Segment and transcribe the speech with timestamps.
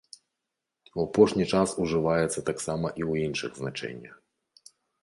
[0.97, 4.15] У апошні час ужываецца таксама і ў іншых значэннях.